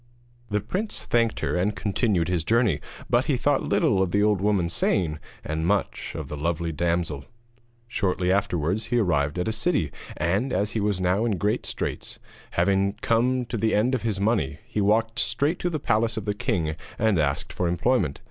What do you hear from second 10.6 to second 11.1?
he was